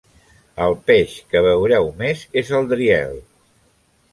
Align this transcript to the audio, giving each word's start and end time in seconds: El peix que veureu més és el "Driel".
El 0.67 0.73
peix 0.87 1.13
que 1.33 1.43
veureu 1.47 1.91
més 2.01 2.25
és 2.43 2.51
el 2.61 2.67
"Driel". 2.73 3.17